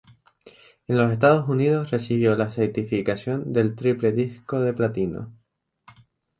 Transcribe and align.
En 0.87 0.97
los 0.97 1.11
Estados 1.11 1.47
Unidos 1.47 1.91
recibió 1.91 2.35
la 2.35 2.49
certificación 2.51 3.53
del 3.53 3.75
triple 3.75 4.11
disco 4.13 4.59
de 4.59 4.73
platino. 4.73 5.31